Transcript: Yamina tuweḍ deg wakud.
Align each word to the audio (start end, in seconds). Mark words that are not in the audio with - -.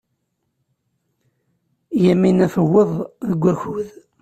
Yamina 2.05 2.45
tuweḍ 2.53 2.91
deg 3.29 3.41
wakud. 3.43 3.87